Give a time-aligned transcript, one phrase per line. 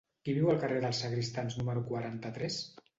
[0.27, 2.63] Qui viu al carrer dels Sagristans número quaranta-tres?